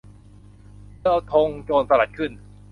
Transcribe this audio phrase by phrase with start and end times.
[0.99, 2.31] เธอเอาธงโจรสลัดขึ้น